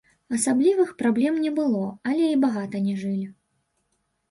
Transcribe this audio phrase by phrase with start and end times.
[0.35, 3.29] Асаблівых праблем не было, але і багата не жылі.